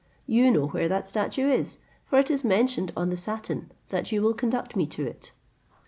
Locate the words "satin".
3.17-3.71